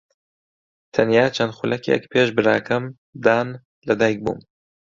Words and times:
تەنیا 0.93 1.25
چەند 1.35 1.51
خولەکێک 1.57 2.03
پێش 2.11 2.29
براکەم 2.37 2.83
دان 3.25 3.47
لەدایکبووم. 3.87 4.39